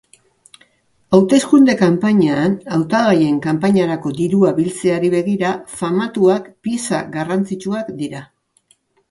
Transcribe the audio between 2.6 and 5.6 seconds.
hautagaien kanpainarako dirua biltzeari begira,